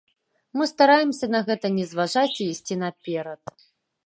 Мы 0.59 0.63
стараемся 0.71 1.29
на 1.35 1.41
гэта 1.49 1.71
не 1.77 1.85
зважаць 1.93 2.35
і 2.41 2.49
ісці 2.55 2.79
наперад. 2.87 3.57